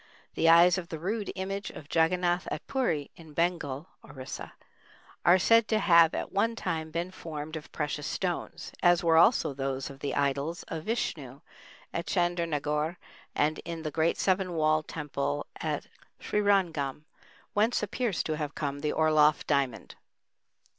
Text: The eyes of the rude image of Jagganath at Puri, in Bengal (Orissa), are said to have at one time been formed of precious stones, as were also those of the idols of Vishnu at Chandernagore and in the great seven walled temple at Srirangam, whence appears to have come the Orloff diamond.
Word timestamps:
The 0.33 0.49
eyes 0.49 0.79
of 0.79 0.89
the 0.89 0.97
rude 0.97 1.31
image 1.35 1.69
of 1.69 1.87
Jagganath 1.87 2.47
at 2.49 2.65
Puri, 2.65 3.11
in 3.17 3.33
Bengal 3.33 3.87
(Orissa), 4.03 4.53
are 5.23 5.37
said 5.37 5.67
to 5.67 5.77
have 5.77 6.15
at 6.15 6.31
one 6.31 6.55
time 6.55 6.89
been 6.89 7.11
formed 7.11 7.55
of 7.55 7.71
precious 7.71 8.07
stones, 8.07 8.71
as 8.81 9.03
were 9.03 9.17
also 9.17 9.53
those 9.53 9.91
of 9.91 9.99
the 9.99 10.15
idols 10.15 10.63
of 10.69 10.85
Vishnu 10.85 11.41
at 11.93 12.07
Chandernagore 12.07 12.97
and 13.35 13.59
in 13.59 13.83
the 13.83 13.91
great 13.91 14.17
seven 14.17 14.53
walled 14.53 14.87
temple 14.87 15.45
at 15.57 15.85
Srirangam, 16.19 17.03
whence 17.53 17.83
appears 17.83 18.23
to 18.23 18.37
have 18.37 18.55
come 18.55 18.79
the 18.79 18.93
Orloff 18.93 19.45
diamond. 19.45 19.93